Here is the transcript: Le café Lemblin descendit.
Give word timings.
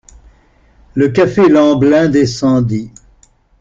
Le 0.95 1.09
café 1.09 1.47
Lemblin 1.47 2.09
descendit. 2.09 2.89